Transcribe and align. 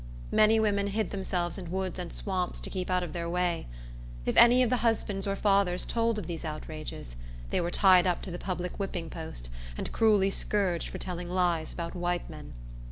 Many 0.31 0.59
women 0.59 0.87
hid 0.87 1.11
themselves 1.11 1.59
in 1.59 1.69
woods 1.69 1.99
and 1.99 2.11
swamps, 2.11 2.59
to 2.61 2.71
keep 2.71 2.89
out 2.89 3.03
of 3.03 3.13
their 3.13 3.29
way. 3.29 3.67
If 4.25 4.35
any 4.35 4.63
of 4.63 4.71
the 4.71 4.77
husbands 4.77 5.27
or 5.27 5.35
fathers 5.35 5.85
told 5.85 6.17
of 6.17 6.25
these 6.25 6.43
outrages, 6.43 7.15
they 7.51 7.61
were 7.61 7.69
tied 7.69 8.07
up 8.07 8.23
to 8.23 8.31
the 8.31 8.39
public 8.39 8.79
whipping 8.79 9.11
post, 9.11 9.49
and 9.77 9.91
cruelly 9.91 10.31
scourged 10.31 10.89
for 10.89 10.97
telling 10.97 11.29
lies 11.29 11.71
about 11.71 11.93
white 11.93 12.27
men. 12.31 12.53